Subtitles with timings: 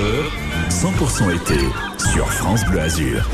[0.00, 0.39] Sağlık
[0.80, 1.60] 100% été
[1.98, 3.28] sur France Bleu Azur.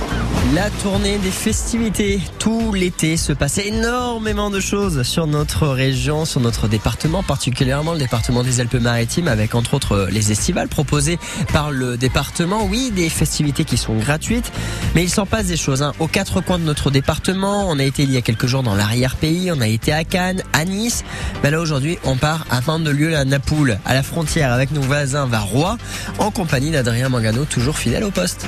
[0.54, 2.20] La tournée des festivités.
[2.38, 7.98] Tout l'été se passe énormément de choses sur notre région, sur notre département, particulièrement le
[7.98, 11.18] département des Alpes-Maritimes, avec entre autres les estivales proposées
[11.52, 12.64] par le département.
[12.64, 14.50] Oui, des festivités qui sont gratuites,
[14.94, 15.82] mais il s'en passe des choses.
[15.82, 15.92] Hein.
[16.00, 18.74] Aux quatre coins de notre département, on a été il y a quelques jours dans
[18.74, 21.04] l'arrière-pays, on a été à Cannes, à Nice.
[21.42, 25.26] Mais là aujourd'hui, on part à lieu la Napoule, à la frontière avec nos voisins
[25.26, 25.76] Varrois,
[26.18, 28.46] en compagnie d'Adrien Mangano, toujours fidèle au poste.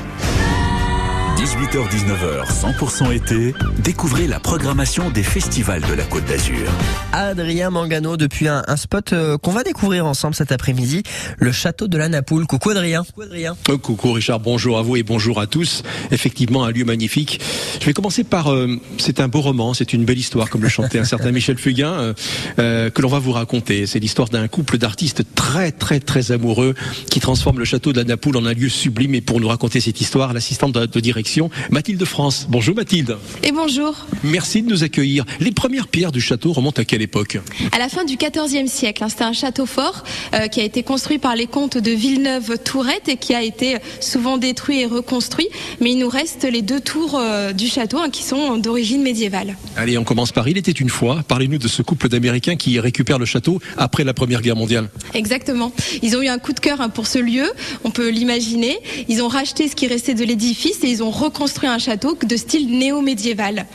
[1.39, 6.69] 18h-19h, 100% été, découvrez la programmation des festivals de la Côte d'Azur.
[7.13, 11.05] Adrien Mangano depuis un, spot euh, qu'on va découvrir ensemble cet après-midi,
[11.39, 12.49] le château de la Napoule.
[12.49, 13.05] Coucou Adrien.
[13.05, 13.57] Coucou Adrien.
[13.69, 15.85] Euh, coucou Richard, bonjour à vous et bonjour à tous.
[16.11, 17.41] Effectivement, un lieu magnifique.
[17.81, 20.69] Je vais commencer par, euh, c'est un beau roman, c'est une belle histoire, comme le
[20.69, 22.15] chantait un certain Michel Fugain,
[22.57, 23.87] que l'on va vous raconter.
[23.87, 26.75] C'est l'histoire d'un couple d'artistes très très très amoureux
[27.13, 29.15] qui transforme le château de la Napoule en un lieu sublime.
[29.15, 31.28] Et pour nous raconter cette histoire, l'assistante de direction
[31.71, 32.47] Mathilde France.
[32.49, 33.19] Bonjour Mathilde.
[33.43, 34.07] Et bonjour.
[34.25, 35.25] Merci de nous accueillir.
[35.41, 37.39] Les premières pierres du château remontent à quelle époque
[37.73, 39.05] À la fin du XIVe siècle.
[39.05, 39.09] Hein.
[39.09, 40.05] C'était un château fort
[40.35, 44.39] euh, qui a été construit par les comtes de Villeneuve-Tourette et qui a été souvent
[44.39, 45.49] détruit et reconstruit.
[45.81, 49.57] Mais il nous reste les deux tours euh, du château hein, qui sont d'origine médiévale.
[49.77, 51.23] Allez, on commence par Il était une fois.
[51.29, 54.89] Parlez-nous de ce couple d'Américains qui récupère le château après la Première Guerre mondiale.
[55.15, 55.73] Exactement.
[56.03, 57.51] Ils ont eu un coup de cœur hein, pour ce lieu.
[57.85, 58.79] On peut l'imaginer.
[59.09, 62.37] Ils ont racheté ce qui restait de l'édifice et ils ont reconstruit un château de
[62.37, 63.67] style néo-médiéval.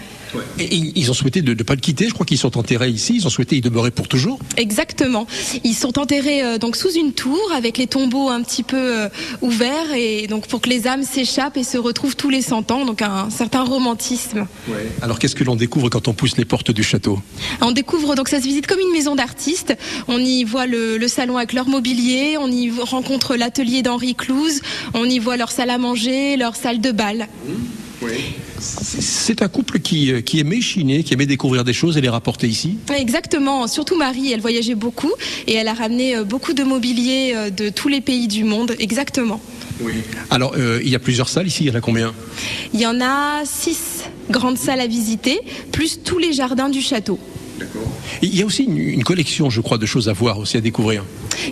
[0.60, 2.08] Et ils ont souhaité de ne pas le quitter.
[2.08, 3.16] Je crois qu'ils sont enterrés ici.
[3.16, 4.40] Ils ont souhaité y demeurer pour toujours.
[4.58, 5.28] Exactement.
[5.64, 9.10] Ils sont enterrés euh, donc sous une tour avec les tombeaux un petit peu euh,
[9.42, 12.86] ouverts et donc pour que les âmes s'échappent et se retrouvent tous les 100 ans.
[12.86, 14.48] Donc un certain romantisme.
[15.02, 17.20] Alors qu'est-ce que l'on découvre quand on pousse les portes du château?
[17.62, 19.76] On découvre donc ça se visite comme une maison d'artistes.
[20.08, 22.38] On y voit le, salon avec leur mobilier.
[22.40, 24.62] On y rencontre l'atelier d'Henri Clouse.
[24.94, 27.28] On y voit leur salle à manger, leur salle de bal.
[28.60, 32.10] C'est un couple qui, euh, qui aimait chiner, qui aimait découvrir des choses et les
[32.10, 35.12] rapporter ici Exactement, surtout Marie, elle voyageait beaucoup
[35.48, 38.76] et elle a ramené euh, beaucoup de mobilier euh, de tous les pays du monde,
[38.80, 39.42] exactement.
[39.82, 39.94] Oui.
[40.30, 42.14] Alors, il y a plusieurs salles ici, il y en a combien?
[42.74, 45.40] Il y en a six grandes salles à visiter,
[45.72, 47.20] plus tous les jardins du château.
[48.22, 51.04] Il y a aussi une, collection, je crois, de choses à voir, aussi à découvrir.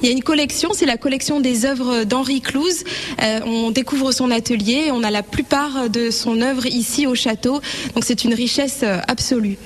[0.02, 2.84] Il y a une collection, c'est la collection des œuvres d'Henri Clouse.
[3.22, 7.62] Euh, on découvre son atelier, on a la plupart de son œuvre ici au château,
[7.94, 9.58] donc c'est une richesse euh, absolue.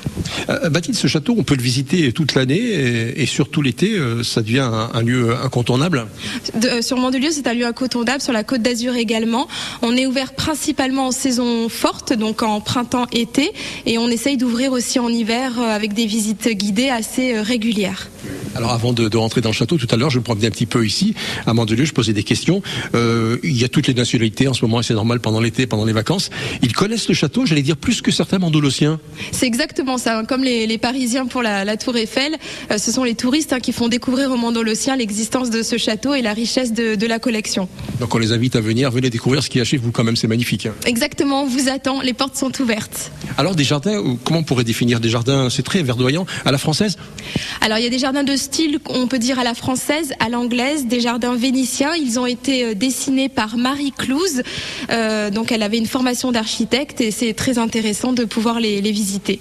[0.50, 4.70] Euh, Mathilde, ce château, on peut le visiter toute l'année et, surtout l'été, ça devient
[4.94, 6.08] un, lieu incontournable.
[6.82, 9.48] sur Mandelieu, c'est un lieu incontournable, sur la Côte d'Azur également.
[9.82, 13.52] On est ouvert principalement en saison forte, donc en printemps-été,
[13.86, 18.10] et on essaye d'ouvrir aussi en hiver avec des visites guidées assez régulières.
[18.56, 20.52] Alors avant de, de, rentrer dans le château, tout à l'heure, je me promenais un
[20.52, 21.14] petit peu ici,
[21.46, 22.62] à Mandelieu, je posais des questions.
[22.94, 25.68] Euh, il y a toutes les nationalités en ce moment, et c'est normal pendant l'été,
[25.68, 26.30] pendant les vacances.
[26.62, 29.00] Ils connaissent le château, j'allais dire plus que certains mandolosiens.
[29.32, 30.24] C'est exactement ça.
[30.28, 32.38] Comme les, les Parisiens pour la, la Tour Eiffel,
[32.72, 36.14] euh, ce sont les touristes hein, qui font découvrir aux mandolosiens l'existence de ce château
[36.14, 37.68] et la richesse de, de, la collection.
[38.00, 40.06] Donc on les invite à venir, venez découvrir ce qu'il y a chez vous quand
[40.06, 40.66] même, c'est magnifique.
[40.66, 40.74] Hein.
[40.86, 43.12] Exactement, on vous attend, les portes sont ouvertes.
[43.38, 45.50] Alors des jardins, comment on pourrait définir des jardins?
[45.50, 46.98] C'est très verdoyant, à la française?
[47.62, 50.30] Alors il y a des jardins de style, on peut dire à la française, à
[50.30, 51.94] l'anglaise, des jardins vénitiens.
[51.96, 54.44] Ils ont été euh, dessinés par Marie Clouse.
[54.92, 59.40] Euh, donc elle avait une formation d'architecte et c'est très intéressant de pouvoir les, visiter.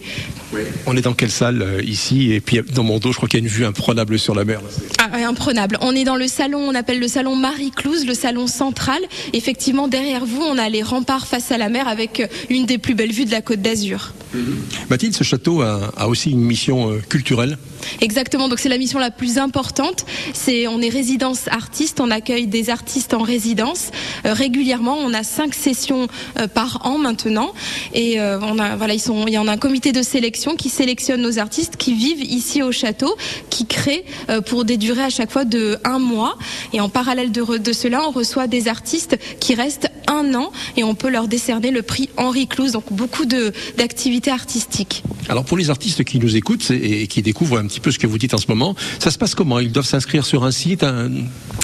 [0.87, 2.33] On est dans quelle salle euh, ici?
[2.33, 4.45] Et puis dans mon dos, je crois qu'il y a une vue imprenable sur la
[4.45, 4.61] mer.
[4.99, 5.77] Ah, imprenable.
[5.83, 9.03] On est dans le salon, on appelle le salon Marie Clouse, le salon central.
[9.35, 12.95] Effectivement, derrière vous, on a les remparts face à la mer avec une des plus
[12.95, 14.15] belles vues de la Côte d'Azur.
[14.35, 14.91] Mm-hmm.
[14.91, 17.59] Mathilde, ce château a, aussi une mission culturelle.
[18.01, 18.49] Exactement.
[18.49, 20.05] Donc c'est la mission la plus importante.
[20.33, 23.91] C'est on est résidence artiste, on accueille des artistes en résidence
[24.27, 24.97] euh, régulièrement.
[24.99, 26.09] On a cinq sessions
[26.39, 27.53] euh, par an maintenant,
[27.93, 31.77] et euh, voilà il y en a un comité de sélection qui sélectionne nos artistes
[31.77, 33.17] qui vivent ici au château,
[33.51, 34.05] qui créent
[34.47, 36.37] pour des durées à chaque fois de un mois.
[36.73, 40.95] Et en parallèle de, cela, on reçoit des artistes qui restent un an et on
[40.95, 42.73] peut leur décerner le prix Henri Clouse.
[42.73, 45.03] Donc beaucoup d'activités artistiques.
[45.29, 48.07] Alors pour les artistes qui nous écoutent et qui découvrent un petit peu ce que
[48.07, 49.61] vous dites en ce moment, ça se passe comment?
[49.61, 50.85] Ils doivent s'inscrire sur un site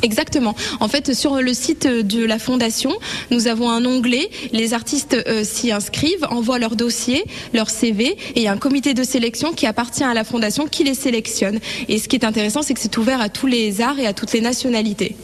[0.03, 0.55] Exactement.
[0.81, 2.93] En fait, sur le site de la fondation,
[3.31, 4.31] nous avons un onglet.
[4.53, 8.57] Les artistes euh, s'y inscrivent, envoient leur dossier, leur CV, et il y a un
[8.57, 11.59] comité de sélection qui appartient à la fondation qui les sélectionne.
[11.89, 14.13] Et ce qui est intéressant, c'est que c'est ouvert à tous les arts et à
[14.13, 15.17] toutes les nationalités.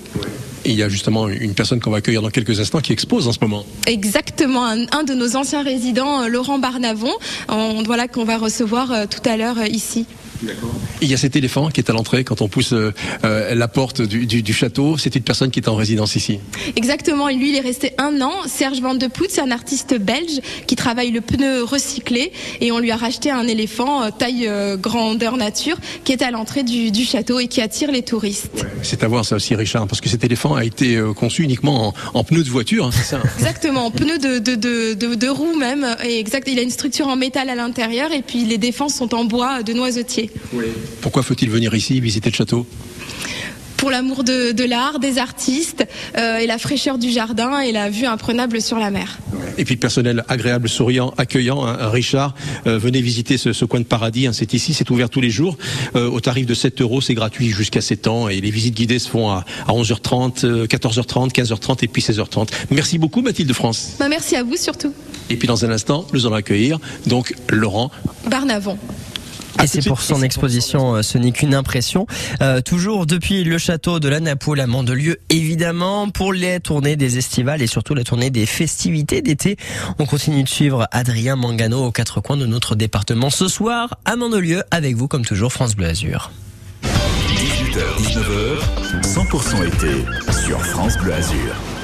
[0.66, 3.32] Il y a justement une personne qu'on va accueillir dans quelques instants qui expose en
[3.32, 3.64] ce moment.
[3.86, 7.12] Exactement, un, de nos anciens résidents, euh, Laurent Barnavon,
[7.48, 10.06] on, voilà qu'on va recevoir euh, tout à l'heure ici.
[11.00, 12.92] Il y a cet éléphant qui est à l'entrée quand on pousse euh,
[13.24, 14.96] euh, la porte du, du, du château.
[14.98, 16.38] C'est une personne qui est en résidence ici.
[16.76, 18.32] Exactement, lui il est resté un an.
[18.46, 22.78] Serge Van de Poet, c'est un artiste belge qui travaille le pneu recyclé et on
[22.78, 27.04] lui a racheté un éléphant euh, taille grandeur nature qui est à l'entrée du, du
[27.04, 28.66] château et qui attire les touristes.
[28.82, 31.94] C'est à voir ça aussi, Richard, parce que cet éléphant a été conçu uniquement en,
[32.14, 35.56] en pneus de voiture, hein, c'est ça Exactement, pneu de, de, de, de, de roue
[35.56, 35.86] même.
[36.04, 39.14] Et exact, il a une structure en métal à l'intérieur et puis les défenses sont
[39.14, 40.25] en bois de noisetier.
[41.00, 42.66] Pourquoi faut-il venir ici visiter le château?
[43.76, 45.86] Pour l'amour de, de l'art, des artistes
[46.16, 49.18] euh, et la fraîcheur du jardin et la vue imprenable sur la mer.
[49.58, 51.62] Et puis personnel agréable, souriant, accueillant.
[51.66, 51.76] hein.
[51.90, 52.34] Richard,
[52.66, 54.26] euh, venez visiter ce, ce coin de paradis.
[54.26, 54.32] hein.
[54.32, 55.58] C'est ici, c'est ouvert tous les jours.
[55.94, 58.28] Euh, au tarif de 7 euros, c'est gratuit jusqu'à 7 ans.
[58.30, 62.48] Et les visites guidées se font à, à 11h30, euh, 14h30, 15h30 et puis 16h30.
[62.70, 63.90] Merci beaucoup Mathilde France.
[63.98, 64.94] Bah, merci à vous surtout.
[65.28, 67.90] Et puis dans un instant, nous allons accueillir donc Laurent.
[68.30, 68.78] Barnavon.
[69.62, 72.06] Et c'est pour son exposition, euh, ce n'est qu'une impression.
[72.42, 77.18] Euh, toujours depuis le château de la Napoule à Mandelieu, évidemment, pour les tournées des
[77.18, 79.56] estivales et surtout la tournée des festivités d'été.
[79.98, 84.16] On continue de suivre Adrien Mangano aux quatre coins de notre département ce soir à
[84.16, 86.30] Mandelieu avec vous comme toujours France Bleu Azur.
[86.82, 91.75] 18h, 19h, 100% été sur France Bleu Azur.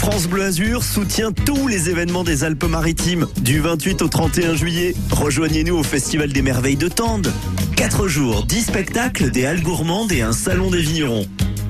[0.00, 3.26] France Bleu Azur soutient tous les événements des Alpes-Maritimes.
[3.42, 7.30] Du 28 au 31 juillet, rejoignez-nous au Festival des Merveilles de Tende.
[7.76, 11.26] 4 jours, 10 spectacles, des halles gourmandes et un salon des vignerons.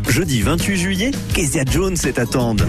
[0.08, 2.68] Jeudi 28 juillet, Kezia Jones est à Tende.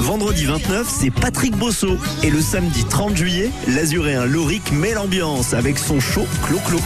[0.00, 1.96] Vendredi 29, c'est Patrick Bosso.
[2.24, 6.80] Et le samedi 30 juillet, l'Azuréen Loric met l'ambiance avec son show Clo-Clo.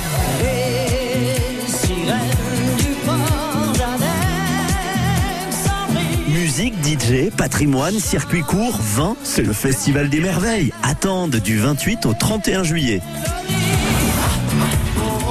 [6.58, 10.72] Musique, DJ, patrimoine, circuit court, vin, c'est le Festival des Merveilles.
[10.82, 13.00] Attende du 28 au 31 juillet.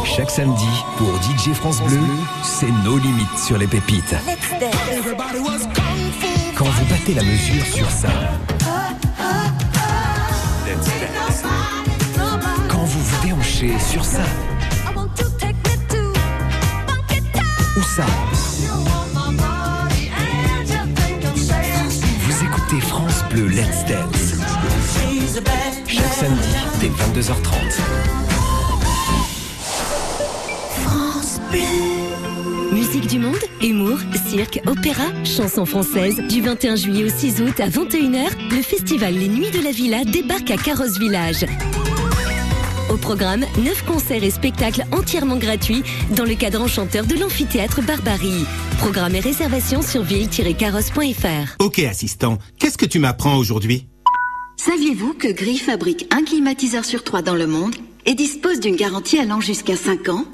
[0.06, 0.64] Chaque samedi,
[0.98, 2.00] pour DJ France Bleu,
[2.44, 4.16] c'est nos limites sur les pépites.
[6.56, 8.10] Quand vous battez la mesure sur ça.
[12.70, 14.24] Quand vous vous déhanchez sur ça.
[17.76, 18.06] Ou ça.
[22.68, 24.36] Écoutez France Bleu Let's Dance.
[25.88, 26.48] Chaque samedi,
[26.80, 27.80] dès 22h30.
[32.74, 33.98] Musique du monde, humour,
[34.28, 36.20] cirque, opéra, chansons françaises.
[36.28, 40.04] Du 21 juillet au 6 août à 21h, le festival Les Nuits de la Villa
[40.04, 41.46] débarque à Carrosse Village.
[42.98, 45.84] Au programme, 9 concerts et spectacles entièrement gratuits
[46.16, 48.44] dans le cadre enchanteur de l'amphithéâtre Barbarie.
[48.80, 51.64] Programme et réservation sur ville-carrosse.fr.
[51.64, 53.88] Ok assistant, qu'est-ce que tu m'apprends aujourd'hui?
[54.56, 57.76] Saviez-vous que Gris fabrique un climatiseur sur trois dans le monde
[58.08, 60.26] et dispose d'une garantie allant jusqu'à 5 ans?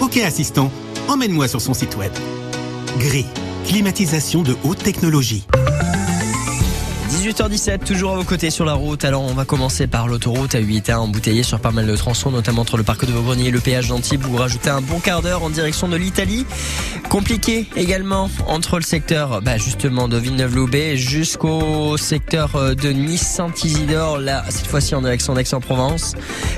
[0.00, 0.70] Ok assistant,
[1.08, 2.12] emmène-moi sur son site web.
[3.00, 3.26] Gris,
[3.66, 5.48] climatisation de haute technologie.
[7.24, 9.02] 18h17, toujours à vos côtés sur la route.
[9.02, 12.76] Alors, on va commencer par l'autoroute A8A embouteillée sur pas mal de tronçons, notamment entre
[12.76, 14.20] le parc de Vaubrenier et le péage d'Antibes.
[14.20, 16.44] Vous rajoutez un bon quart d'heure en direction de l'Italie.
[17.08, 24.18] Compliqué également entre le secteur, bah, justement, de Villeneuve-Loubet jusqu'au secteur euh, de Nice-Saint-Isidore.
[24.18, 26.16] Là, cette fois-ci en direction d'Aix-en-Provence.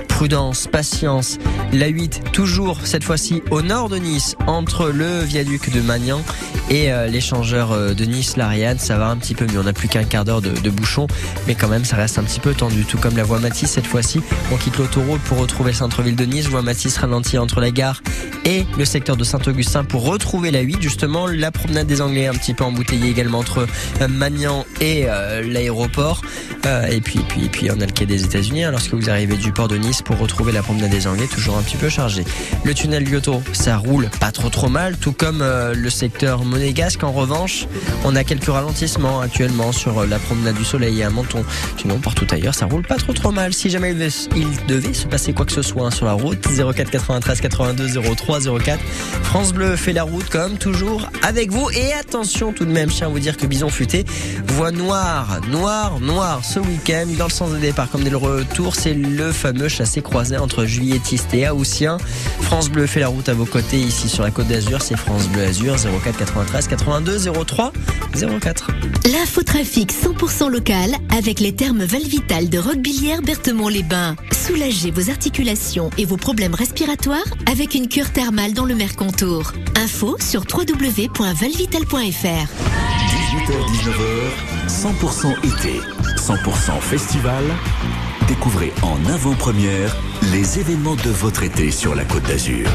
[0.09, 1.39] Prudence, patience.
[1.73, 6.23] La 8, toujours cette fois-ci au nord de Nice, entre le viaduc de Magnan
[6.71, 8.79] et euh, l'échangeur euh, de Nice, l'Ariane.
[8.79, 9.61] Ça va un petit peu mieux.
[9.61, 11.07] On n'a plus qu'un quart d'heure de, de bouchon,
[11.47, 12.85] mais quand même, ça reste un petit peu tendu.
[12.85, 14.21] Tout comme la voie Matisse cette fois-ci.
[14.53, 16.47] On quitte l'autoroute pour retrouver le centre-ville de Nice.
[16.47, 18.03] Voie Matisse ralentie entre la gare
[18.47, 20.81] et le secteur de Saint-Augustin pour retrouver la 8.
[20.81, 23.67] Justement, la promenade des Anglais un petit peu embouteillée également entre
[24.01, 26.23] euh, Magnan et euh, l'aéroport.
[26.65, 28.63] Euh, et puis, puis, puis, on a le quai des États-Unis.
[28.63, 31.57] hein, lorsque vous arrivez du port de Nice pour retrouver la promenade des Anglais, toujours
[31.59, 32.25] un petit peu chargé.
[32.65, 35.45] Le tunnel Lyoto, ça roule pas trop trop mal, tout comme
[35.75, 37.03] le secteur monégasque.
[37.03, 37.67] En revanche,
[38.05, 41.45] on a quelques ralentissements actuellement sur la promenade du Soleil et à Menton.
[41.79, 43.53] Sinon, partout ailleurs, ça roule pas trop trop mal.
[43.53, 43.95] Si jamais
[44.37, 48.01] il devait, se passer quoi que ce soit hein, sur la route, 04 93 82
[48.17, 48.81] 03 04.
[49.23, 51.71] France Bleu fait la route comme toujours avec vous.
[51.71, 54.05] Et attention tout de même, je tiens à vous dire que Bison Futé
[54.49, 58.75] voit noir, noir, noir ce week-end dans le sens des départ comme des retours.
[58.77, 61.99] C'est le fameux chassé-croisé entre Juillettiste et Haussien.
[62.41, 64.83] France Bleu fait la route à vos côtés ici sur la Côte d'Azur.
[64.83, 67.73] C'est France Bleu Azur 04 93 82 03
[68.41, 68.71] 04.
[69.13, 74.17] L'infotrafic 100% local avec les termes Valvital de Roquebillière Berthemont-les-Bains.
[74.33, 79.53] Soulagez vos articulations et vos problèmes respiratoires avec une cure thermale dans le Mercontour.
[79.77, 81.97] Info sur www.valvital.fr.
[83.47, 84.31] 18h, 19h,
[84.69, 85.81] 100% été,
[86.17, 87.45] 100% festival
[88.29, 89.97] Découvrez en avant-première
[90.33, 92.67] les événements de votre été sur la Côte d'Azur.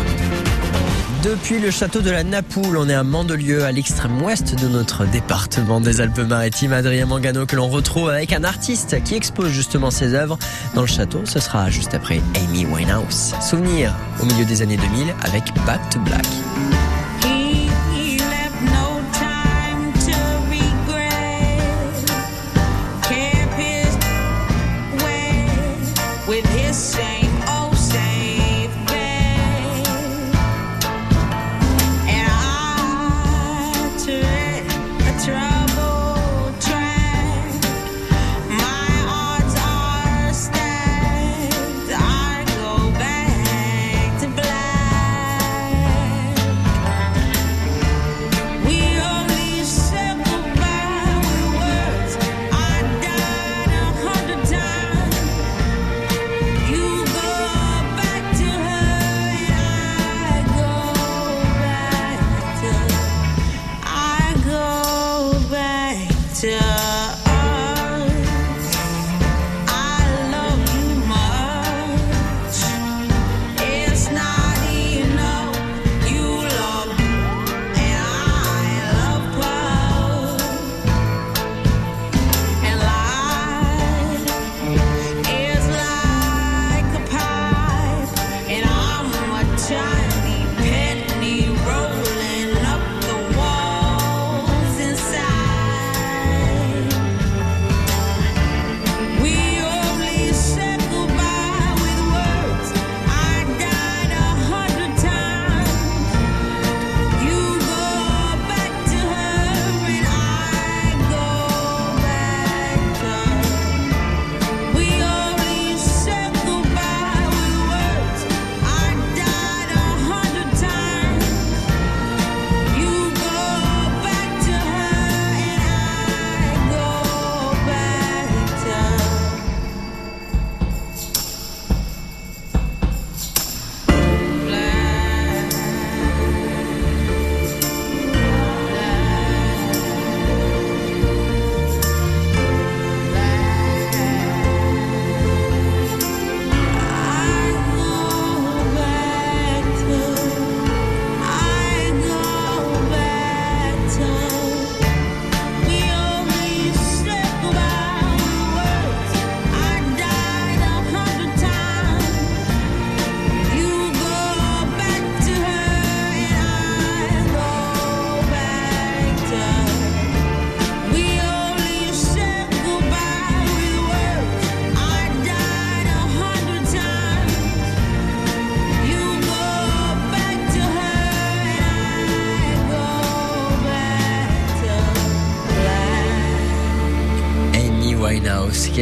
[1.24, 5.06] Depuis le château de la Napoule, on est à Mandelieu, à l'extrême ouest de notre
[5.06, 6.74] département des Alpes-Maritimes.
[6.74, 10.40] Adrien Mangano que l'on retrouve avec un artiste qui expose justement ses œuvres
[10.74, 11.22] dans le château.
[11.26, 13.36] Ce sera juste après Amy Winehouse.
[13.40, 16.26] Souvenir au milieu des années 2000 avec Back to Black.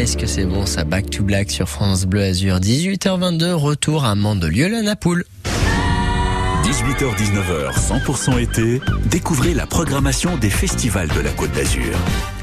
[0.10, 2.56] Qu'est-ce que c'est bon ça, Back to Black sur France Bleu Azur?
[2.56, 5.24] 18h22, retour à Mandelieu-la-Napoule.
[6.64, 11.94] 18h-19h, 100% été, découvrez la programmation des festivals de la Côte d'Azur.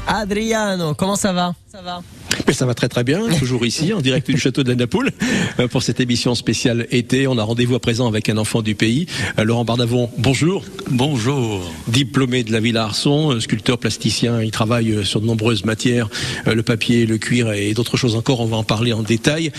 [0.07, 1.53] Adriano, comment ça va?
[1.71, 2.01] Ça va
[2.47, 5.11] mais ça va très très bien, toujours ici, en direct du château de la Napoule,
[5.59, 7.27] euh, pour cette émission spéciale été.
[7.27, 9.05] On a rendez-vous à présent avec un enfant du pays.
[9.37, 10.63] Euh, Laurent Bardavon, bonjour.
[10.89, 11.69] Bonjour.
[11.87, 16.09] Diplômé de la Villa Arson, euh, sculpteur plasticien, il travaille sur de nombreuses matières,
[16.45, 19.51] le papier, le cuir et d'autres choses encore, on va en parler en détail.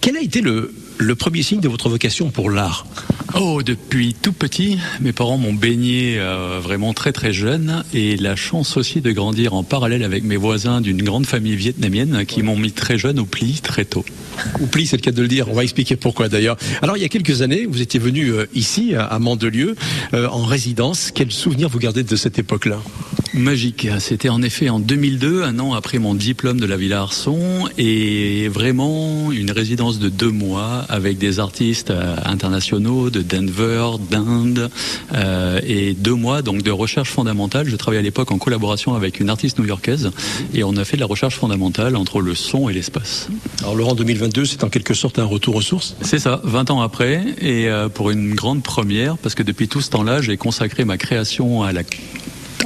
[0.00, 2.86] Quel a été le, le premier signe de votre vocation pour l'art
[3.34, 8.34] Oh, depuis tout petit, mes parents m'ont baigné euh, vraiment très très jeune et la
[8.34, 12.56] chance aussi de grandir en parallèle avec mes voisins d'une grande famille vietnamienne qui m'ont
[12.56, 14.06] mis très jeune au pli très tôt.
[14.62, 15.48] Au pli, c'est le cas de le dire.
[15.50, 16.56] On va expliquer pourquoi d'ailleurs.
[16.80, 19.74] Alors, il y a quelques années, vous étiez venu euh, ici à Mandelieu
[20.14, 21.10] euh, en résidence.
[21.14, 22.80] Quel souvenir vous gardez de cette époque-là?
[23.34, 23.88] Magique.
[23.98, 28.48] C'était en effet en 2002, un an après mon diplôme de la Villa Arson, et
[28.48, 31.92] vraiment une résidence de deux mois avec des artistes
[32.24, 34.70] internationaux de Denver, d'Inde,
[35.14, 37.68] euh, et deux mois donc de recherche fondamentale.
[37.68, 40.10] Je travaillais à l'époque en collaboration avec une artiste new-yorkaise
[40.54, 43.28] et on a fait de la recherche fondamentale entre le son et l'espace.
[43.60, 45.96] Alors Laurent, 2022, c'est en quelque sorte un retour aux sources?
[46.02, 49.80] C'est ça, 20 ans après, et euh, pour une grande première, parce que depuis tout
[49.80, 51.82] ce temps-là, j'ai consacré ma création à la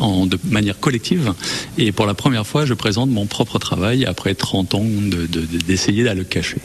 [0.01, 1.33] en, de manière collective.
[1.79, 4.85] Et pour la première fois, je présente mon propre travail après 30 ans
[5.67, 6.59] d'essayer de, de, le cacher.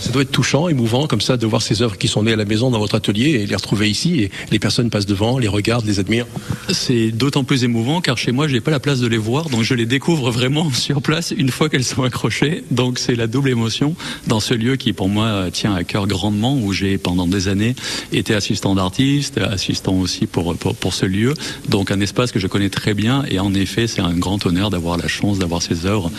[0.00, 2.36] Ça doit être touchant, émouvant, comme ça, de voir ces œuvres qui sont nées à
[2.36, 4.20] la maison dans votre atelier et les retrouver ici.
[4.20, 6.26] Et les personnes passent devant, les regardent, les admirent.
[6.72, 9.48] C'est d'autant plus émouvant car chez moi, je n'ai pas la place de les voir,
[9.48, 12.64] donc je les découvre vraiment sur place une fois qu'elles sont accrochées.
[12.70, 13.94] Donc c'est la double émotion
[14.26, 17.74] dans ce lieu qui, pour moi, tient à cœur grandement, où j'ai pendant des années
[18.12, 21.34] été assistant d'artiste, assistant aussi pour, pour, pour ce lieu.
[21.68, 24.70] Donc un espace que je connais très bien et en effet, c'est un grand honneur
[24.70, 26.10] d'avoir la chance d'avoir ces œuvres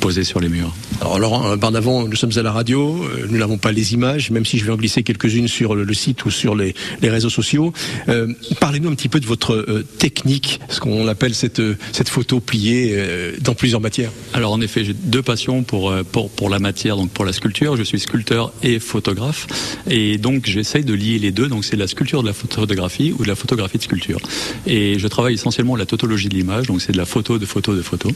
[0.00, 0.74] posées sur les murs.
[1.00, 4.44] Alors Laurent Barnavant, nous sommes à la radio, euh, nous n'avons pas les images, même
[4.44, 7.72] si je vais en glisser quelques-unes sur le, site ou sur les, les réseaux sociaux.
[8.08, 12.08] Euh, Parlez-nous un petit peu de votre euh, technique, ce qu'on appelle cette, euh, cette
[12.08, 14.10] photo pliée euh, dans plusieurs matières.
[14.34, 17.76] Alors en effet, j'ai deux passions pour, pour, pour la matière, donc pour la sculpture.
[17.76, 19.46] Je suis sculpteur et photographe,
[19.88, 21.48] et donc j'essaye de lier les deux.
[21.48, 24.20] Donc c'est la sculpture de la photographie ou de la photographie de sculpture.
[24.66, 27.82] Et je travaille essentiellement la de l'image, donc c'est de la photo de photo de
[27.82, 28.10] photo,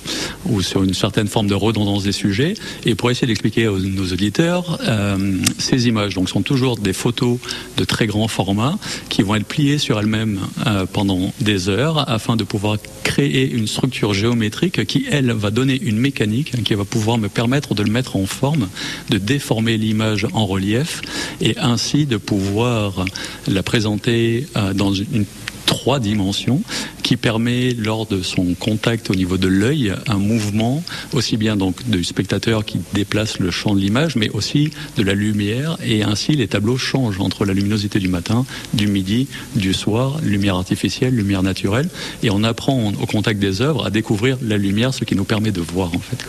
[0.47, 2.55] ou sur une certaine forme de redondance des sujets.
[2.85, 7.39] Et pour essayer d'expliquer à nos auditeurs, euh, ces images donc sont toujours des photos
[7.77, 12.37] de très grand format qui vont être pliées sur elles-mêmes euh, pendant des heures afin
[12.37, 17.19] de pouvoir créer une structure géométrique qui, elle, va donner une mécanique qui va pouvoir
[17.19, 18.69] me permettre de le mettre en forme,
[19.11, 21.03] de déformer l'image en relief
[21.41, 23.05] et ainsi de pouvoir
[23.47, 25.25] la présenter euh, dans une
[25.67, 26.63] trois dimensions
[27.03, 31.89] qui permet lors de son contact au niveau de l'œil un mouvement aussi bien donc
[31.89, 36.33] du spectateur qui déplace le champ de l'image mais aussi de la lumière et ainsi
[36.33, 41.43] les tableaux changent entre la luminosité du matin, du midi, du soir, lumière artificielle, lumière
[41.43, 41.89] naturelle
[42.23, 45.51] et on apprend au contact des œuvres à découvrir la lumière ce qui nous permet
[45.51, 46.25] de voir en fait.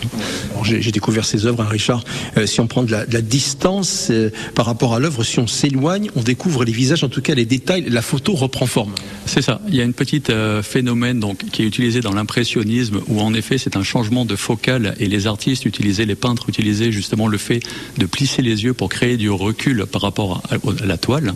[0.63, 2.03] J'ai découvert ces œuvres, hein, Richard.
[2.37, 6.09] Euh, si on prend de la, distance euh, par rapport à l'œuvre, si on s'éloigne,
[6.15, 8.93] on découvre les visages, en tout cas les détails, la photo reprend forme.
[9.25, 9.59] C'est ça.
[9.67, 13.33] Il y a une petite euh, phénomène donc qui est utilisé dans l'impressionnisme où en
[13.33, 17.37] effet c'est un changement de focale et les artistes utilisaient, les peintres utilisaient justement le
[17.37, 17.59] fait
[17.97, 21.33] de plisser les yeux pour créer du recul par rapport à la toile.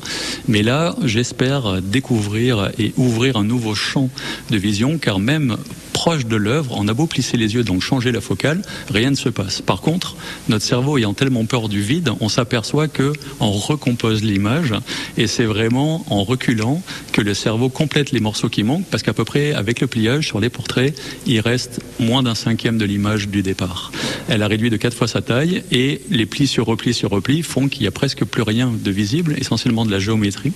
[0.48, 4.10] Mais là, j'espère découvrir et ouvrir un nouveau champ
[4.50, 5.58] de vision car même
[6.00, 9.18] proche de l'œuvre, on a beau plisser les yeux, donc changer la focale, rien ne
[9.18, 9.62] se passe.
[9.62, 10.16] Par contre,
[10.48, 14.74] notre cerveau ayant tellement peur du vide, on s'aperçoit que on recompose l'image
[15.18, 19.12] et c'est vraiment en reculant que le cerveau complète les morceaux qui manquent parce qu'à
[19.12, 23.28] peu près avec le pliage sur les portraits, il reste moins d'un cinquième de l'image
[23.28, 23.92] du départ.
[24.30, 27.42] Elle a réduit de quatre fois sa taille et les plis sur replis sur replis
[27.42, 30.54] font qu'il y a presque plus rien de visible, essentiellement de la géométrie.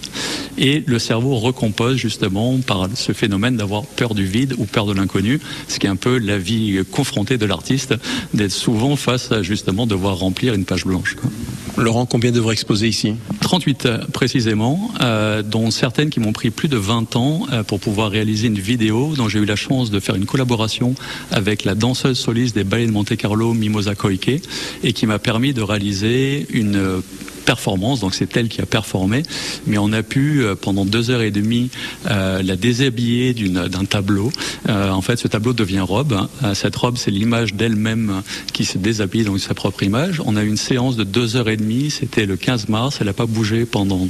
[0.58, 4.94] Et le cerveau recompose justement par ce phénomène d'avoir peur du vide ou peur de
[4.94, 5.33] l'inconnu,
[5.68, 7.96] ce qui est un peu la vie confrontée de l'artiste,
[8.34, 11.16] d'être souvent face à justement devoir remplir une page blanche.
[11.16, 11.30] Quoi.
[11.78, 13.16] Laurent, combien d'œuvres exposées ici?
[13.42, 18.12] 38 précisément, euh, dont certaines qui m'ont pris plus de 20 ans euh, pour pouvoir
[18.12, 20.94] réaliser une vidéo dont j'ai eu la chance de faire une collaboration
[21.32, 24.42] avec la danseuse soliste des ballets de Monte Carlo, Mimosa Koike,
[24.84, 27.02] et qui m'a permis de réaliser une
[27.44, 29.24] performance, donc c'est elle qui a performé,
[29.68, 31.70] mais on a pu euh, pendant deux heures et demie
[32.10, 34.32] euh, la déshabiller d'un tableau.
[34.70, 36.14] Euh, en fait, ce tableau devient robe.
[36.14, 36.54] Hein.
[36.54, 38.22] Cette robe, c'est l'image d'elle-même
[38.54, 40.22] qui se déshabille dans sa propre image.
[40.26, 43.08] On a eu une séance de deux heures et demie, c'était le 15 mars, elle
[43.08, 44.08] n'a pas bougé pendant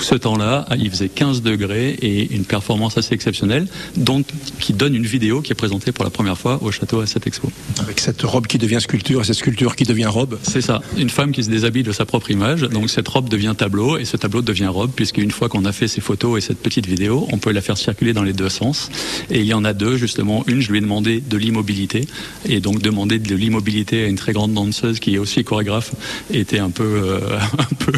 [0.00, 0.66] tout ce temps-là.
[0.78, 4.24] Il faisait 15 degrés et une performance assez exceptionnelle, donc
[4.58, 7.26] qui donne une vidéo qui est présentée pour la première fois au château à cette
[7.26, 7.52] expo.
[7.80, 10.38] Avec cette robe qui devient sculpture et cette sculpture qui devient robe.
[10.42, 13.54] C'est ça, une femme qui se déshabille de sa propre image donc cette robe devient
[13.56, 16.60] tableau et ce tableau devient robe puisqu'une fois qu'on a fait ces photos et cette
[16.60, 18.90] petite vidéo, on peut la faire circuler dans les deux sens.
[19.30, 20.44] Et il y en a deux justement.
[20.46, 22.06] Une, je lui ai demandé de l'immobilité
[22.48, 25.92] et donc demander de l'immobilité à une très grande danseuse qui est aussi chorégraphe
[26.32, 27.92] était un peu, euh, un peu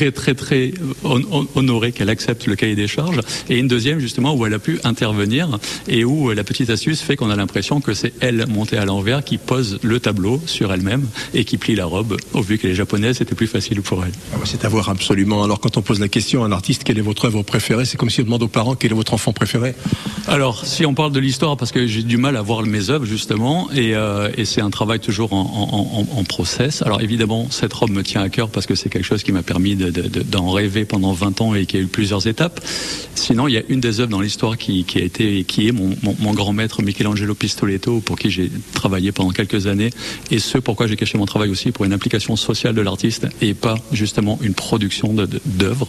[0.00, 0.72] très très très
[1.54, 4.80] honorée qu'elle accepte le cahier des charges et une deuxième justement où elle a pu
[4.82, 5.58] intervenir
[5.88, 9.22] et où la petite astuce fait qu'on a l'impression que c'est elle montée à l'envers
[9.22, 12.74] qui pose le tableau sur elle-même et qui plie la robe au vu qu'elle est
[12.74, 14.12] japonaise c'était plus facile pour elle.
[14.32, 15.44] Ah c'est à voir absolument.
[15.44, 17.98] Alors quand on pose la question à un artiste quelle est votre œuvre préférée c'est
[17.98, 19.74] comme si on demande aux parents quel est votre enfant préféré?
[20.28, 23.04] Alors si on parle de l'histoire parce que j'ai du mal à voir mes œuvres
[23.04, 26.80] justement et, euh, et c'est un travail toujours en, en, en, process.
[26.82, 29.42] Alors évidemment cette robe me tient à cœur parce que c'est quelque chose qui m'a
[29.42, 32.60] permis de d'en de, rêver pendant 20 ans et qui a eu plusieurs étapes.
[33.14, 36.32] Sinon, il y a une des œuvres dans l'histoire qui, a été, qui est mon
[36.32, 39.90] grand maître Michelangelo Pistoletto, pour qui j'ai travaillé pendant quelques années,
[40.30, 43.54] et ce pourquoi j'ai caché mon travail aussi pour une implication sociale de l'artiste et
[43.54, 45.88] pas justement une production d'œuvres.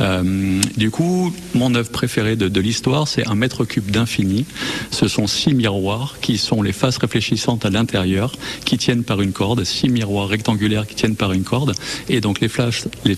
[0.00, 4.44] Euh, du coup, mon œuvre préférée de, de l'histoire, c'est un mètre cube d'infini.
[4.90, 8.32] Ce sont six miroirs qui sont les faces réfléchissantes à l'intérieur,
[8.64, 11.74] qui tiennent par une corde, six miroirs rectangulaires qui tiennent par une corde,
[12.08, 13.16] et donc les flashs, les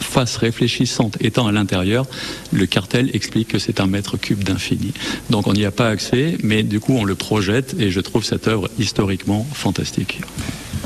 [0.00, 2.06] face réfléchissante étant à l'intérieur,
[2.52, 4.92] le cartel explique que c'est un mètre cube d'infini.
[5.30, 8.24] Donc on n'y a pas accès, mais du coup on le projette et je trouve
[8.24, 10.20] cette œuvre historiquement fantastique.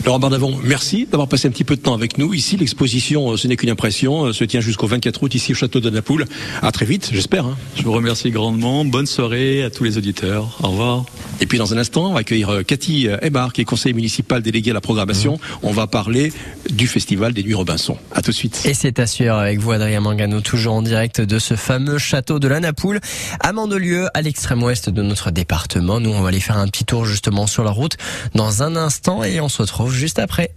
[0.04, 2.34] Laurent Bardavon, merci d'avoir passé un petit peu de temps avec nous.
[2.34, 5.54] Ici, l'exposition, euh, ce n'est qu'une impression, euh, se tient jusqu'au 24 août ici au
[5.54, 6.26] château de Napoule.
[6.60, 7.46] À très vite, j'espère.
[7.46, 7.56] Hein.
[7.76, 8.84] Je vous remercie grandement.
[8.84, 10.58] Bonne soirée à tous les auditeurs.
[10.62, 11.04] Au revoir.
[11.40, 14.42] Et puis dans un instant, on va accueillir euh, Cathy Hébard, qui est conseiller municipal
[14.42, 15.34] délégué à la programmation.
[15.34, 15.58] Mmh.
[15.62, 16.32] On va parler
[16.68, 17.96] du festival des Nuits Robinson.
[18.12, 18.62] À tout de suite.
[18.66, 22.48] Et c'est sûr avec vous, Adrien Mangano, toujours en direct de ce fameux château de
[22.48, 23.00] la Napoule,
[23.40, 26.00] à Mandelieu, à l'extrême ouest de notre département.
[26.00, 27.96] Nous, on va aller faire un petit tour justement sur la route
[28.34, 30.54] dans un instant et on se retrouve juste après.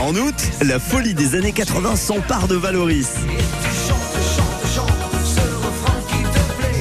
[0.00, 3.08] En août, la folie des années 80 s'empare de Valoris.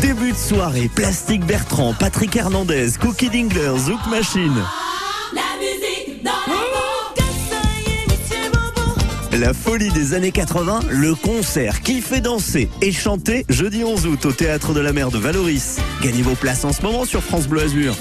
[0.01, 4.63] Début de soirée, Plastique Bertrand, Patrick Hernandez, Cookie Dingler, Zouk Machine.
[9.33, 14.25] La folie des années 80, le concert qui fait danser et chanter jeudi 11 août
[14.25, 15.77] au théâtre de la mer de Valoris.
[16.01, 17.95] Gagnez vos places en ce moment sur France Bleu Azur.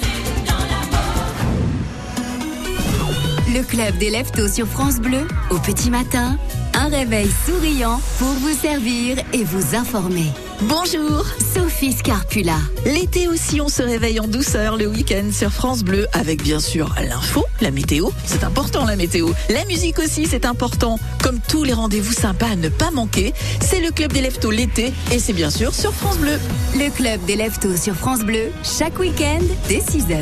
[3.53, 6.39] Le club des leftos sur France Bleu, au petit matin,
[6.73, 10.27] un réveil souriant pour vous servir et vous informer.
[10.63, 12.59] Bonjour, Sophie Scarpula.
[12.85, 16.95] L'été aussi, on se réveille en douceur le week-end sur France Bleu avec bien sûr
[17.09, 18.11] l'info, la météo.
[18.27, 19.31] C'est important la météo.
[19.49, 20.99] La musique aussi, c'est important.
[21.23, 24.93] Comme tous les rendez-vous sympas à ne pas manquer, c'est le club des leftos l'été
[25.11, 26.39] et c'est bien sûr sur France Bleu.
[26.75, 30.19] Le club des leftos sur France Bleu, chaque week-end dès 6h.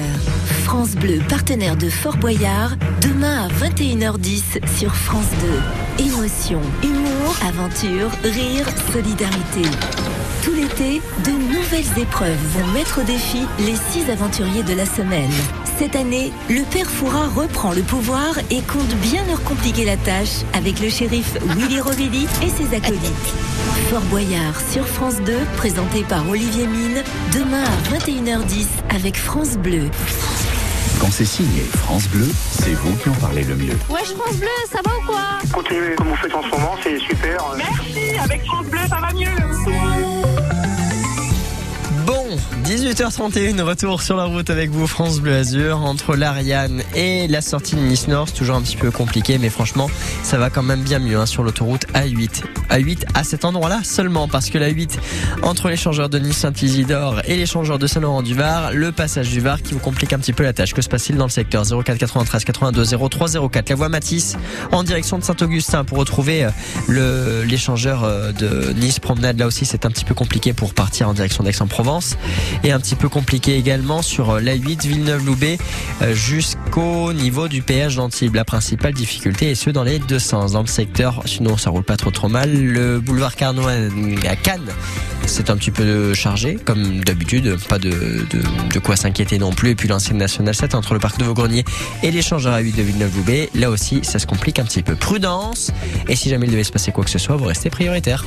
[0.63, 5.27] France Bleu, partenaire de Fort Boyard, demain à 21h10 sur France
[5.99, 6.05] 2.
[6.05, 9.69] Émotion, humour, aventure, rire, solidarité.
[10.49, 15.31] Tout l'été, de nouvelles épreuves vont mettre au défi les six aventuriers de la semaine.
[15.79, 20.41] Cette année, le père Foura reprend le pouvoir et compte bien leur compliquer la tâche
[20.55, 23.35] avec le shérif Willy Rovelli et ses acolytes.
[23.91, 27.03] Fort Boyard sur France 2, présenté par Olivier Mine,
[27.35, 29.91] demain à 21h10 avec France Bleu.
[30.99, 33.79] Quand c'est signé France Bleu, c'est vous qui en parlez le mieux.
[33.89, 35.21] Wesh France Bleu, ça va ou quoi?
[35.53, 37.39] Continuez comme vous faites en ce moment, c'est super.
[37.57, 37.88] Merci,
[42.69, 47.77] 18h31, retour sur la route avec vous, France Bleu Azur, entre l'Ariane et la sortie
[47.77, 48.29] de Nice Nord.
[48.29, 49.89] C'est toujours un petit peu compliqué, mais franchement,
[50.23, 52.43] ça va quand même bien mieux hein, sur l'autoroute A8.
[52.69, 55.01] A8 à cet endroit-là seulement, parce que la 8
[55.41, 59.81] entre l'échangeur de Nice Saint-Isidore et l'échangeur de Saint-Laurent-du-Var, le passage du Var qui vous
[59.81, 60.75] complique un petit peu la tâche.
[60.75, 61.65] Que se passe-t-il dans le secteur?
[61.65, 64.37] 04 93 82 03 04 La voie Matisse
[64.73, 66.47] en direction de Saint-Augustin pour retrouver
[66.91, 69.39] euh, l'échangeur euh, de Nice Promenade.
[69.39, 72.19] Là aussi, c'est un petit peu compliqué pour partir en direction d'Aix-en-Provence
[72.65, 75.59] et un petit peu compliqué également sur euh, l'A8 Villeneuve-Loubet
[76.03, 78.35] euh, jusqu'au niveau du péage d'Antibes.
[78.35, 81.23] La principale difficulté est ce dans les deux sens dans le secteur.
[81.27, 82.53] Sinon, ça roule pas trop trop mal.
[82.53, 84.71] Le boulevard Carnot à Cannes
[85.29, 88.27] c'est un petit peu chargé, comme d'habitude, pas de,
[88.73, 89.71] de, quoi s'inquiéter non plus.
[89.71, 91.65] Et puis l'ancienne National 7 entre le parc de Vaugrenier
[92.03, 94.95] et l'échangeur à 8 de Villeneuve-Loubet, là aussi, ça se complique un petit peu.
[94.95, 95.71] Prudence,
[96.09, 98.25] et si jamais il devait se passer quoi que ce soit, vous restez prioritaire.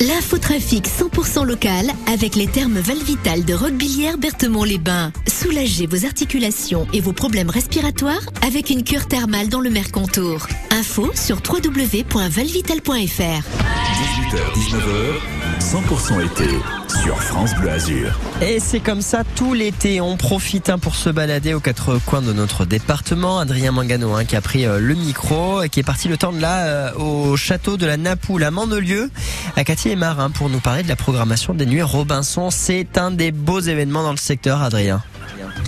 [0.00, 5.12] L'infotrafic 100% local avec les termes Valvital de Roquebillière Berthemont-les-Bains.
[5.26, 10.46] Soulagez vos articulations et vos problèmes respiratoires avec une cure thermale dans le Mercontour.
[10.70, 12.90] Info sur www.valvital.fr.
[14.24, 15.20] 18h, 19h,
[15.60, 18.18] 100% été sur France Bleu Azur.
[18.40, 20.00] Et c'est comme ça tout l'été.
[20.00, 23.38] On profite hein, pour se balader aux quatre coins de notre département.
[23.38, 26.32] Adrien Mangano hein, qui a pris euh, le micro et qui est parti le temps
[26.32, 29.10] de là euh, au château de la Napoule à Mandelieu
[29.54, 32.50] à Cathy et Marin pour nous parler de la programmation des nuits Robinson.
[32.50, 35.02] C'est un des beaux événements dans le secteur, Adrien.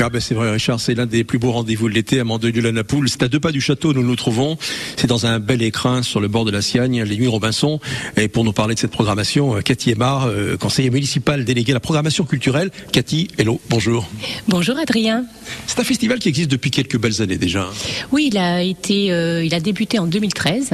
[0.01, 3.09] Ah ben c'est vrai Richard, c'est l'un des plus beaux rendez-vous de l'été à Mandelieu-la-Napoule.
[3.09, 4.59] C'est à deux pas du château où nous nous trouvons.
[4.97, 7.81] C'est dans un bel écrin sur le bord de la Siagne, les Nuits Robinson.
[8.17, 11.75] Et pour nous parler de cette programmation, euh, Cathy Aymar, euh, conseiller municipal délégué à
[11.75, 12.71] la programmation culturelle.
[12.93, 14.09] Cathy, hello, bonjour.
[14.49, 15.25] Bonjour Adrien.
[15.67, 17.69] C'est un festival qui existe depuis quelques belles années déjà.
[18.13, 20.71] Oui, il a été, euh, il a débuté en 2013.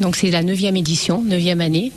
[0.00, 1.92] Donc c'est la neuvième édition, neuvième année.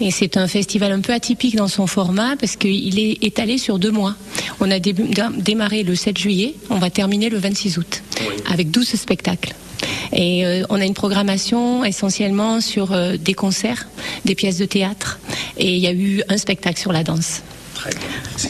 [0.00, 3.78] Et c'est un festival un peu atypique dans son format parce qu'il est étalé sur
[3.78, 4.14] deux mois.
[4.60, 8.02] On a démarré le 7 juillet, on va terminer le 26 août
[8.50, 9.54] avec 12 spectacles.
[10.12, 13.88] Et euh, on a une programmation essentiellement sur euh, des concerts,
[14.24, 15.18] des pièces de théâtre
[15.58, 17.42] et il y a eu un spectacle sur la danse.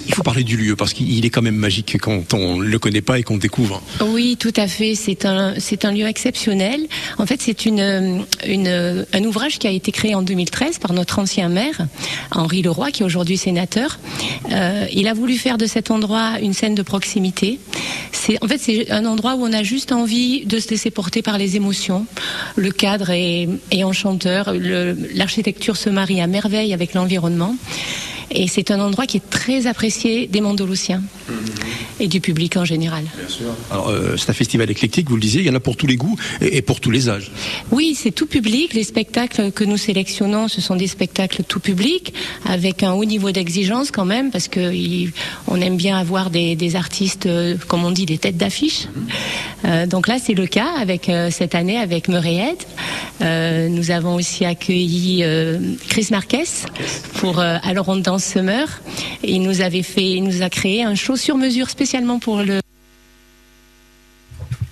[0.07, 3.01] Il faut parler du lieu parce qu'il est quand même magique quand on le connaît
[3.01, 3.83] pas et qu'on découvre.
[4.01, 4.95] Oui, tout à fait.
[4.95, 6.87] C'est un, c'est un lieu exceptionnel.
[7.19, 11.19] En fait, c'est une, une, un ouvrage qui a été créé en 2013 par notre
[11.19, 11.87] ancien maire,
[12.31, 13.99] Henri Leroy, qui est aujourd'hui sénateur.
[14.53, 17.59] Euh, il a voulu faire de cet endroit une scène de proximité.
[18.13, 21.23] C'est, en fait, c'est un endroit où on a juste envie de se laisser porter
[21.23, 22.07] par les émotions.
[22.57, 23.49] Le cadre est,
[23.85, 24.53] enchanteur.
[25.15, 27.57] L'architecture se marie à merveille avec l'environnement.
[28.31, 31.03] Et c'est un endroit qui est très apprécié des Mandolosiens
[32.01, 33.05] et du public en général.
[33.71, 35.87] Alors, euh, c'est un festival éclectique, vous le disiez, il y en a pour tous
[35.87, 37.31] les goûts et, et pour tous les âges.
[37.71, 38.75] Oui, c'est tout public.
[38.75, 42.13] Les spectacles que nous sélectionnons, ce sont des spectacles tout public,
[42.45, 45.13] avec un haut niveau d'exigence quand même, parce que il-
[45.49, 48.89] on aime bien avoir des, des artistes, euh, comme on dit, des têtes d'affiche.
[49.65, 52.09] Euh, donc là, c'est le cas avec euh, cette année avec.
[53.23, 56.45] Euh, nous avons aussi accueilli euh, Chris Marquez
[57.15, 58.67] pour euh, Alors on danse Summer.
[59.25, 62.59] Il nous avait fait, il nous a créé un show sur mesure spécialement pour le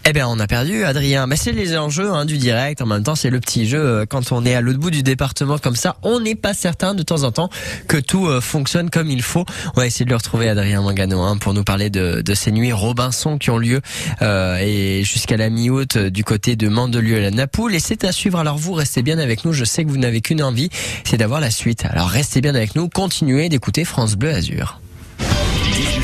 [0.05, 1.29] Eh bien, on a perdu Adrien.
[1.29, 2.83] Mais c'est les enjeux hein, du direct.
[2.83, 3.79] En même temps, c'est le petit jeu.
[3.79, 6.93] euh, Quand on est à l'autre bout du département comme ça, on n'est pas certain
[6.93, 7.51] de temps en temps
[7.87, 9.45] que tout euh, fonctionne comme il faut.
[9.77, 12.73] On va essayer de le retrouver, Adrien Mangano, hein, pour nous parler de, ces nuits
[12.73, 13.81] Robinson qui ont lieu
[14.23, 17.77] euh, et jusqu'à la mi-août du côté de Mandelieu à la Napoule.
[17.77, 18.41] Et c'est à suivre.
[18.41, 19.53] Alors vous, restez bien avec nous.
[19.53, 20.69] Je sais que vous n'avez qu'une envie,
[21.05, 21.85] c'est d'avoir la suite.
[21.85, 22.89] Alors restez bien avec nous.
[22.89, 24.81] Continuez d'écouter France Bleu Azur.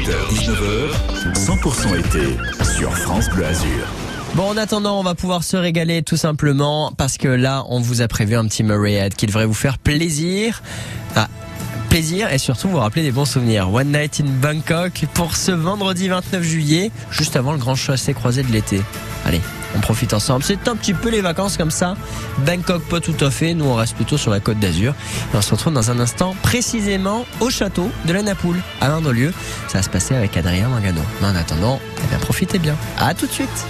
[0.01, 3.87] 18h, 19h, 100% été sur France Bleu Azur.
[4.35, 8.01] Bon, en attendant, on va pouvoir se régaler tout simplement parce que là, on vous
[8.01, 10.63] a prévu un petit Murrayhead qui devrait vous faire plaisir.
[11.17, 11.29] Ah,
[11.91, 13.71] plaisir et surtout vous rappeler des bons souvenirs.
[13.71, 18.43] One Night in Bangkok pour ce vendredi 29 juillet, juste avant le grand chassé croisé
[18.43, 18.81] de l'été.
[19.27, 19.43] Allez,
[19.77, 20.45] on profite ensemble.
[20.45, 21.97] C'est un petit peu les vacances comme ça.
[22.47, 23.55] Bangkok pas tout à fait.
[23.55, 24.95] Nous, on reste plutôt sur la côte d'Azur.
[25.33, 29.33] Et on se retrouve dans un instant précisément au château de la Napoule, à Mandelieu.
[29.69, 31.03] Ça va se passer avec Adrien Mangano.
[31.21, 32.77] Mais en attendant, eh bien, profitez bien.
[32.99, 33.67] À tout de suite.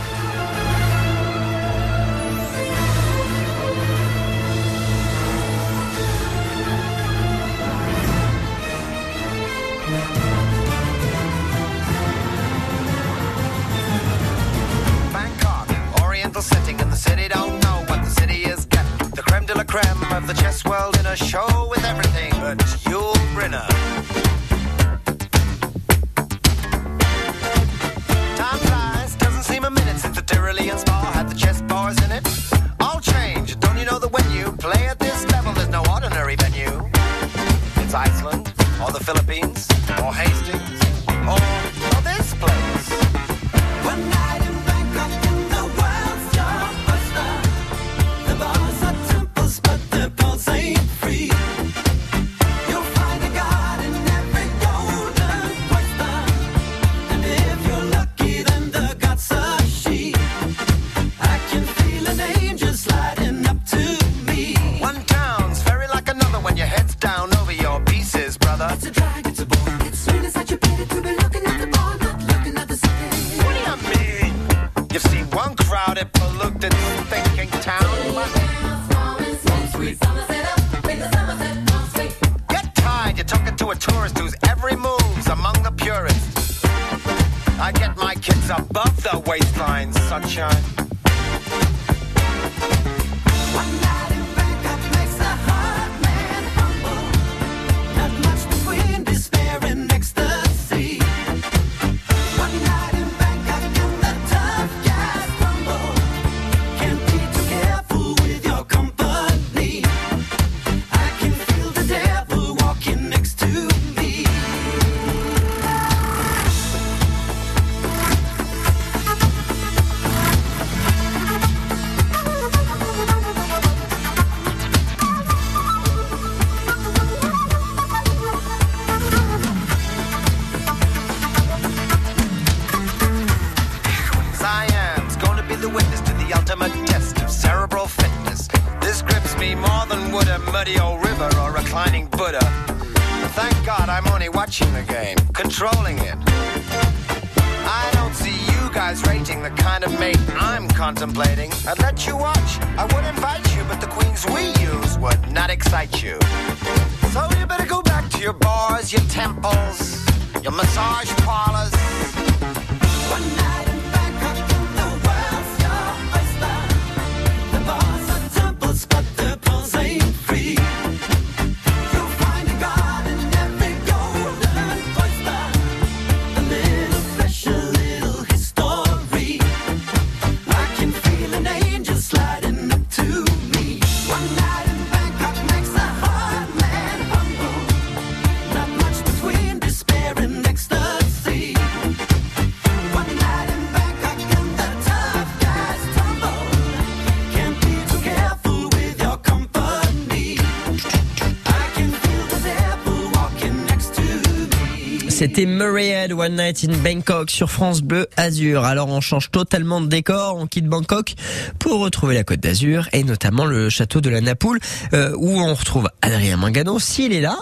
[205.21, 208.65] C'était Murrayhead One Night in Bangkok sur France Bleu Azur.
[208.65, 211.13] Alors on change totalement de décor, on quitte Bangkok
[211.59, 214.61] pour retrouver la Côte d'Azur et notamment le château de la Napoule
[214.95, 217.37] euh, où on retrouve Adrien Mangano s'il est là.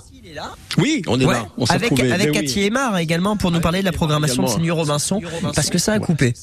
[0.77, 1.47] Oui, on est Ouais, là.
[1.57, 2.33] On s'est avec avec Mais oui.
[2.33, 4.49] Cathy Aymar également pour nous parler de la programmation de.
[4.49, 5.21] Seigneur Robinson
[5.55, 6.35] parce que ça a coupé.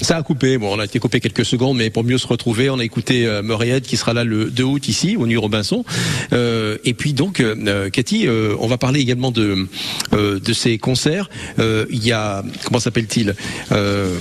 [0.00, 0.58] Ça a coupé.
[0.58, 3.26] Bon, on a été coupé quelques secondes, mais pour mieux se retrouver, on a écouté
[3.26, 3.42] euh,
[3.80, 5.84] qui sera là le 2 août ici au Nuit Robinson.
[6.32, 9.66] Euh, et puis donc, euh, Cathy, euh, on va parler également de
[10.12, 11.28] euh, de ces concerts.
[11.58, 13.34] Euh, Il y a comment s'appelle-t-il
[13.72, 14.16] euh,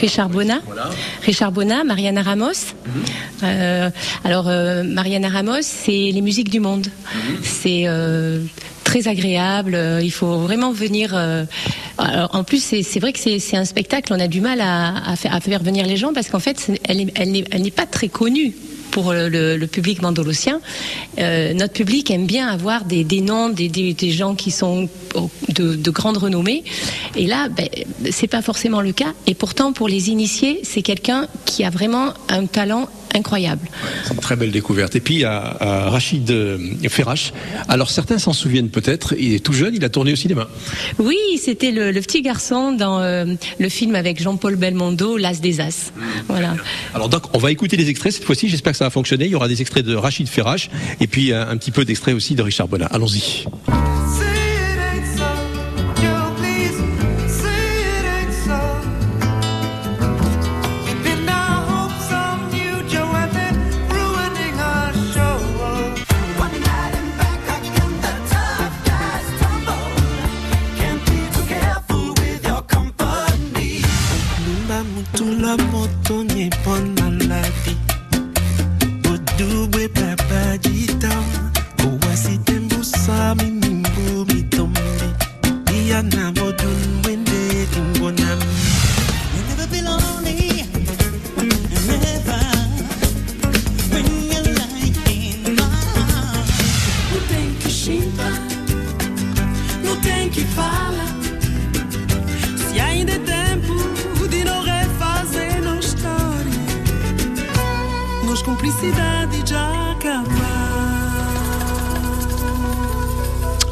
[0.00, 0.60] Richard Bonnat,
[1.22, 2.52] Richard Bonnat, Mariana Ramos.
[3.42, 3.90] Euh,
[4.24, 6.86] alors euh, Mariana Ramos, c'est les musiques du monde.
[7.42, 8.15] C'est euh,
[8.86, 9.74] très agréable.
[9.74, 11.10] euh, Il faut vraiment venir.
[11.14, 11.44] euh,
[11.98, 14.12] en plus, c'est vrai que c'est un spectacle.
[14.14, 17.62] On a du mal à, faire, venir les gens parce qu'en fait, elle est- elle
[17.62, 18.54] n'est pas très connue
[18.90, 20.60] pour le, public mandolosien.
[21.18, 24.88] Euh, notre public aime bien avoir des, noms, des, gens qui sont
[25.48, 26.64] de grande renommée.
[27.16, 27.68] Et là, ben,
[28.10, 29.12] c'est pas forcément le cas.
[29.26, 33.66] Et pourtant, pour les initiés, c'est quelqu'un qui a vraiment un talent incroyable.
[34.04, 34.94] C'est une très belle découverte.
[34.96, 37.32] Et puis il y a, à Rachid euh, Ferrache.
[37.68, 39.14] Alors certains s'en souviennent peut-être.
[39.18, 39.74] Il est tout jeune.
[39.74, 40.48] Il a tourné au cinéma.
[40.98, 43.24] Oui, c'était le, le petit garçon dans euh,
[43.58, 45.92] le film avec Jean-Paul Belmondo, L'As des As.
[46.28, 46.54] Voilà.
[46.94, 48.48] Alors donc on va écouter les extraits cette fois-ci.
[48.48, 49.26] J'espère que ça va fonctionner.
[49.26, 52.14] Il y aura des extraits de Rachid Ferrache et puis euh, un petit peu d'extraits
[52.14, 52.86] aussi de Richard Bonnat.
[52.86, 53.46] Allons-y.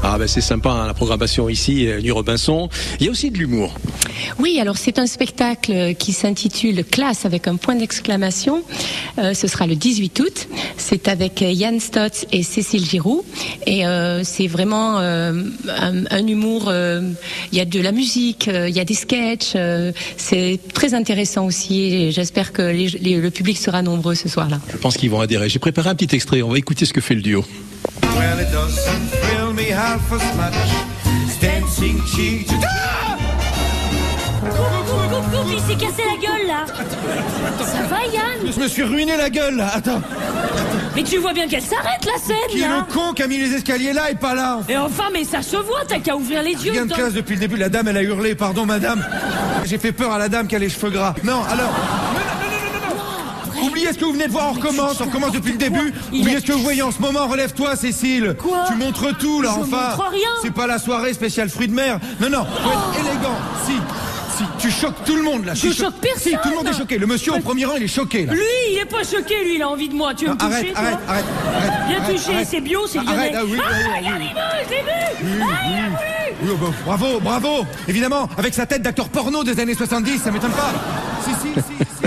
[0.06, 2.68] Ah ben c'est sympa hein, la programmation ici, euh, Nuit Robinson.
[3.00, 3.74] Il y a aussi de l'humour.
[4.38, 8.62] Oui, alors c'est un spectacle qui s'intitule Classe avec un point d'exclamation.
[9.18, 10.48] Euh, ce sera le 18 août.
[10.76, 13.24] C'est avec euh, Yann Stotz et Cécile Giroux.
[13.66, 15.32] Et euh, c'est vraiment euh,
[15.68, 16.66] un, un humour.
[16.68, 17.00] euh,
[17.52, 19.52] Il y a de la musique, euh, il y a des sketchs.
[19.56, 21.80] euh, c'est très intéressant aussi.
[21.94, 24.60] Et j'espère que les- les- le public sera nombreux ce soir-là.
[24.72, 25.48] Je pense qu'ils vont adhérer.
[25.48, 26.42] J'ai préparé un petit extrait.
[26.42, 27.44] On va écouter ce que fait le duo.
[28.02, 30.54] Well, it doesn't thrill me half as much
[31.06, 32.54] as dancing cheek to
[35.46, 36.64] Il s'est cassé la gueule là.
[37.64, 40.00] Ça va Yann Je me suis ruiné la gueule là, attends.
[40.94, 42.84] Mais tu vois bien qu'elle s'arrête la scène Qui est là.
[42.88, 45.42] le con qui a mis les escaliers là et pas là Et enfin mais ça
[45.42, 47.88] se voit, t'as qu'à ouvrir les yeux Rien de classe depuis le début, la dame
[47.88, 49.04] elle a hurlé, pardon madame.
[49.64, 51.14] J'ai fait peur à la dame qui a les cheveux gras.
[51.24, 51.72] Non, alors.
[53.62, 55.92] Oubliez ce que vous venez de voir, on recommence, on recommence depuis le début.
[56.12, 58.36] Oubliez ce que vous voyez en ce moment, relève-toi Cécile.
[58.38, 59.96] Quoi Tu montres tout là, Je enfin.
[60.42, 61.98] C'est pas la soirée spéciale fruits de mer.
[62.20, 63.36] Non, non, faut être élégant.
[63.66, 63.72] Si,
[64.36, 65.54] si, tu choques tout le monde là.
[65.54, 66.20] Je Tu cho- choque personne.
[66.22, 66.98] Si, tout le monde est choqué.
[66.98, 68.32] Le monsieur au premier rang, il est choqué là.
[68.34, 68.40] Lui,
[68.72, 70.14] il est pas choqué, lui, il a envie de moi.
[70.14, 72.48] Tu veux me Non, toucher arrête, toi arrête, arrête, arrête, Viens arrête, toucher, arrête.
[72.50, 73.38] c'est bio, c'est Ah, arrête, lyonnais.
[73.38, 74.26] ah oui, ah, oui, oui, oui.
[75.22, 75.94] il vu Ah, il a vu
[76.42, 80.30] Oui, oh, bah, bravo, bravo Évidemment, avec sa tête d'acteur porno des années 70, ça
[80.30, 80.72] m'étonne pas.
[81.24, 82.03] Si, si, si.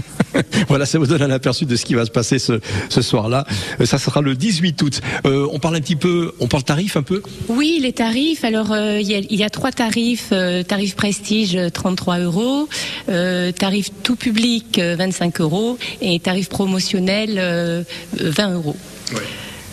[0.68, 3.46] voilà, ça vous donne un aperçu de ce qui va se passer ce, ce soir-là.
[3.82, 5.02] Euh, Ça sera le 18 août.
[5.26, 7.22] Euh, on parle un petit peu, on parle tarif un peu?
[7.48, 8.44] Oui, les tarifs.
[8.44, 10.30] Alors, euh, il y, a, il y a trois tarifs.
[10.32, 12.68] euh, tarif prestige, euh, 33 euros.
[13.10, 15.78] Euh, tarif tout public, euh, 25 euros.
[16.02, 17.84] Et tarif promotionnel, euh,
[18.20, 18.76] 20 euros.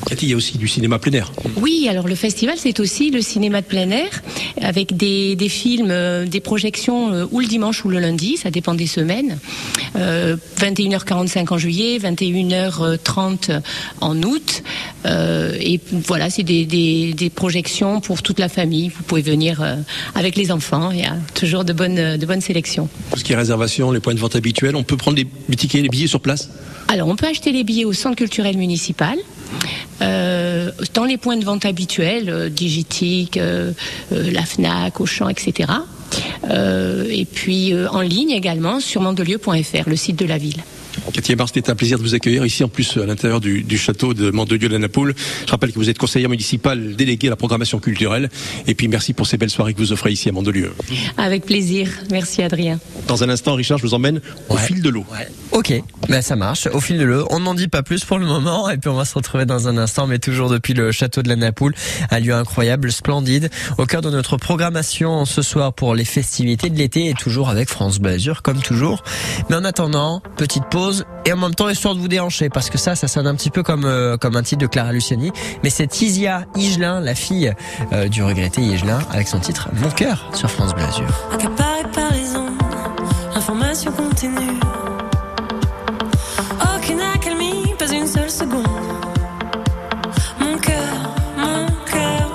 [0.07, 1.33] Cathy, il y a aussi du cinéma plein air.
[1.57, 4.23] Oui, alors le festival, c'est aussi le cinéma de plein air,
[4.61, 8.51] avec des, des films, euh, des projections euh, ou le dimanche ou le lundi, ça
[8.51, 9.39] dépend des semaines.
[9.97, 13.61] Euh, 21h45 en juillet, 21h30
[14.01, 14.63] en août.
[15.07, 18.89] Euh, et voilà, c'est des, des, des projections pour toute la famille.
[18.89, 19.77] Vous pouvez venir euh,
[20.15, 20.91] avec les enfants.
[20.91, 22.89] Il y a toujours de bonnes, de bonnes sélections.
[23.13, 25.57] Tout ce qui est réservation, les points de vente habituels, on peut prendre les, les
[25.57, 26.51] tickets, les billets sur place?
[26.89, 29.17] Alors, on peut acheter les billets au centre culturel municipal.
[30.03, 33.73] Euh, dans les points de vente habituels, euh, Digitique, euh,
[34.13, 35.73] euh, la FNAC, Auchan, etc.
[37.11, 40.63] Et puis en ligne également sur mandelieu.fr, le site de la ville.
[41.13, 43.79] Cathy Barre, c'était un plaisir de vous accueillir ici, en plus à l'intérieur du, du
[43.79, 45.15] château de Mandelieu de la Napoule.
[45.47, 48.31] Je rappelle que vous êtes conseillère municipale déléguée à la programmation culturelle.
[48.67, 50.73] Et puis merci pour ces belles soirées que vous offrez ici à Mandelieu.
[51.17, 51.89] Avec plaisir.
[52.11, 52.79] Merci Adrien.
[53.07, 55.05] Dans un instant, Richard, je vous emmène au fil de l'eau.
[55.53, 55.73] Ok,
[56.09, 56.67] ben ça marche.
[56.73, 58.95] Au fil de l'eau, on n'en dit pas plus pour le moment, et puis on
[58.95, 61.75] va se retrouver dans un instant, mais toujours depuis le château de la Napoule,
[62.11, 66.77] un lieu incroyable, splendide, au cœur de notre programmation ce soir pour les festivités de
[66.77, 69.05] l'été, et toujours avec France Bleu Azur, comme toujours.
[69.49, 70.84] Mais en attendant, petite pause,
[71.25, 73.51] et en même temps histoire de vous déhancher, parce que ça, ça sonne un petit
[73.51, 75.33] peu comme euh, comme un titre de Clara Luciani,
[75.63, 77.53] mais c'est Isia Higelin, la fille
[77.93, 81.07] euh, du regretté Higelin, avec son titre Mon cœur sur France Bleu Azur.
[81.35, 81.75] Aucune pas
[87.93, 88.67] une seule seconde.
[90.41, 92.31] Mon cœur, mon cœur,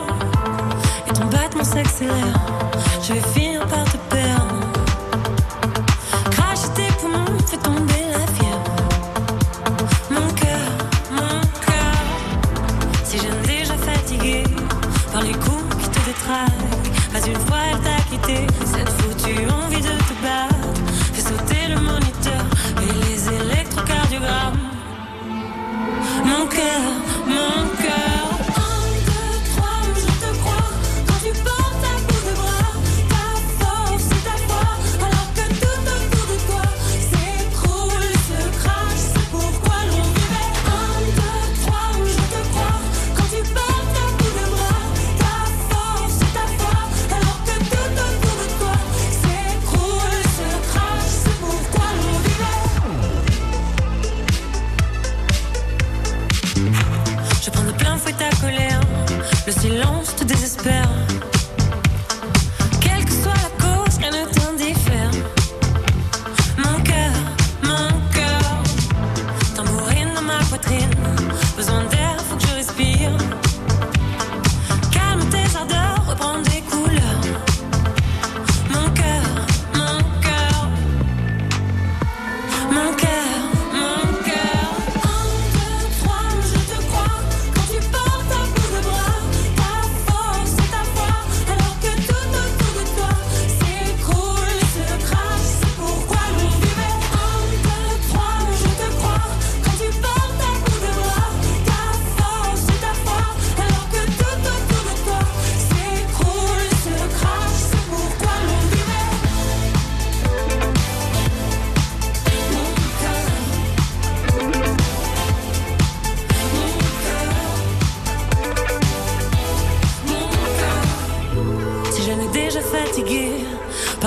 [18.29, 20.55] quitté, cette foutue envie de te battre.
[21.13, 22.43] Fais sauter le moniteur
[22.81, 24.59] et les électrocardiogrammes.
[26.25, 26.81] Mon cœur,
[27.27, 27.78] mon cœur.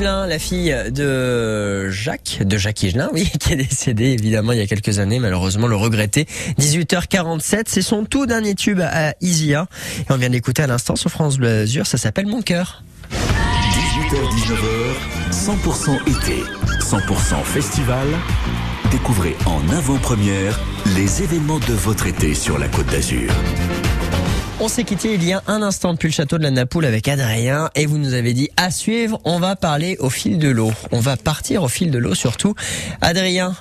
[0.00, 4.66] La fille de Jacques, de Jacques Higelin, oui, qui est décédé évidemment il y a
[4.66, 6.26] quelques années, malheureusement le regretté.
[6.60, 9.66] 18h47, c'est son tout dernier tube à Isia.
[9.98, 12.84] Et on vient d'écouter à l'instant sur France Bleu Azur, ça s'appelle Mon cœur.
[13.10, 16.44] 18h-19h, 100% été,
[16.80, 18.06] 100% festival.
[18.92, 20.60] Découvrez en avant-première
[20.96, 23.32] les événements de votre été sur la Côte d'Azur.
[24.60, 27.06] On s'est quitté il y a un instant depuis le château de la Napoule avec
[27.06, 30.72] Adrien et vous nous avez dit à suivre, on va parler au fil de l'eau.
[30.90, 32.54] On va partir au fil de l'eau surtout.
[33.00, 33.54] Adrien,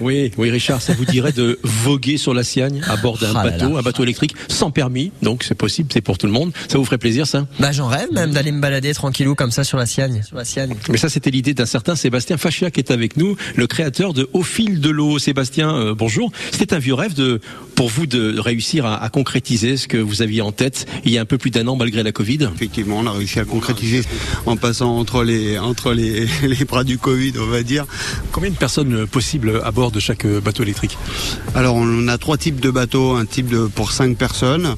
[0.00, 3.44] Oui, oui, Richard, ça vous dirait de voguer sur la Siagne à bord d'un Ah
[3.44, 3.78] bateau, là.
[3.78, 6.52] un bateau électrique sans permis, donc c'est possible, c'est pour tout le monde.
[6.68, 7.46] Ça vous ferait plaisir, ça?
[7.60, 10.22] Bah j'en rêve même d'aller me balader tranquillou comme ça sur la Siagne.
[10.26, 10.74] Sur la Siagne.
[10.90, 14.28] Mais ça, c'était l'idée d'un certain Sébastien Faccia qui est avec nous, le créateur de
[14.34, 15.18] Au fil de l'eau.
[15.20, 16.30] Sébastien, euh, bonjour.
[16.50, 17.40] C'était un vieux rêve de,
[17.76, 21.18] pour vous de réussir à, à concrétiser ce que vous aviez en tête il y
[21.18, 22.48] a un peu plus d'un an malgré la Covid.
[22.54, 24.02] Effectivement, on a réussi à concrétiser
[24.46, 27.86] en passant entre les, entre les, les bras du Covid, on va dire.
[28.32, 30.98] Combien de personnes possibles à bord de chaque bateau électrique?
[31.54, 33.14] Alors, on a trois types de bateaux.
[33.14, 34.74] Un type de, pour cinq personnes.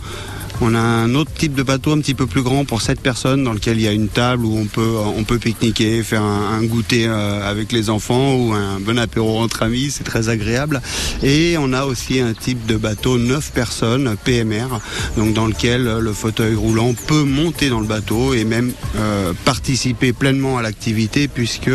[0.60, 3.44] On a un autre type de bateau un petit peu plus grand pour 7 personnes
[3.44, 6.58] dans lequel il y a une table où on peut, on peut pique-niquer, faire un,
[6.58, 10.82] un goûter euh, avec les enfants ou un bon apéro entre amis, c'est très agréable.
[11.22, 14.66] Et on a aussi un type de bateau 9 personnes, PMR,
[15.16, 20.12] donc dans lequel le fauteuil roulant peut monter dans le bateau et même euh, participer
[20.12, 21.70] pleinement à l'activité puisque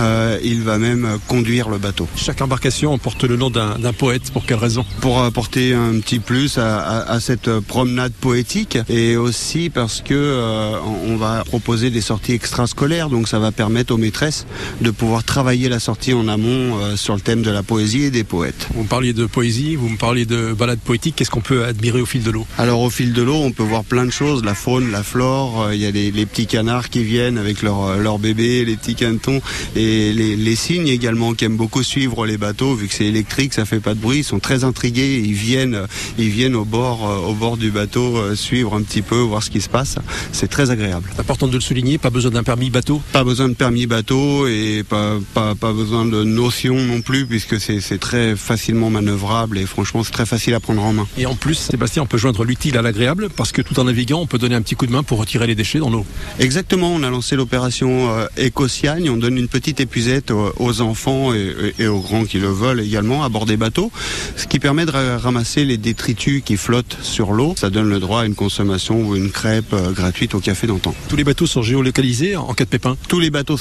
[0.00, 2.08] euh, il va même conduire le bateau.
[2.16, 4.30] Chaque embarcation porte le nom d'un d'un poète.
[4.32, 4.86] Pour quelle raison?
[5.02, 10.14] Pour apporter un petit plus à, à- à cette promenade poétique et aussi parce que
[10.14, 14.46] euh, on va proposer des sorties extrascolaires, donc ça va permettre aux maîtresses
[14.80, 18.10] de pouvoir travailler la sortie en amont euh, sur le thème de la poésie et
[18.10, 18.68] des poètes.
[18.74, 21.16] Vous me parliez de poésie, vous me parliez de balade poétique.
[21.16, 22.46] Qu'est-ce qu'on peut admirer au fil de l'eau?
[22.58, 25.62] Alors au fil de l'eau, on peut voir plein de choses, la faune, la flore,
[25.62, 28.94] euh, il y a les, les petits canards qui viennent avec leurs bébés, les petits
[28.94, 29.40] canetons
[29.74, 32.74] et les, les cygnes également qui aiment beaucoup suivre les bateaux.
[32.76, 35.80] Vu que c'est électrique, ça fait pas de bruit, ils sont très intrigués, ils viennent
[36.18, 39.50] ils viennent au bord au bord du bateau euh, suivre un petit peu, voir ce
[39.50, 39.96] qui se passe.
[40.32, 41.10] C'est très agréable.
[41.18, 43.00] Important de le souligner, pas besoin d'un permis bateau.
[43.12, 47.60] Pas besoin de permis bateau et pas, pas, pas besoin de notion non plus puisque
[47.60, 51.06] c'est très facilement manœuvrable et franchement c'est très facile à prendre en main.
[51.18, 54.20] Et en plus, Sébastien, on peut joindre l'utile à l'agréable parce que tout en naviguant,
[54.20, 56.04] on peut donner un petit coup de main pour retirer les déchets dans l'eau.
[56.38, 59.08] Exactement, on a lancé l'opération euh, Éco-Siagne.
[59.10, 62.48] On donne une petite épuisette aux, aux enfants et, et- et aux grands qui le
[62.48, 63.90] veulent également à bord des bateaux,
[64.36, 67.54] ce qui permet de ra- ramasser les détritus qui flottent sur l'eau.
[67.58, 70.94] Ça donne le droit à une consommation ou une crêpe euh, gratuite au café d'antan.
[71.08, 72.96] Tous les bateaux sont géolocalisés en cas de pépin?
[73.08, 73.60] Tous les bateaux sont